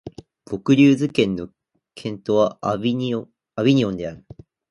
[0.47, 1.49] ヴォクリューズ県の
[1.93, 4.25] 県都はアヴィニョンである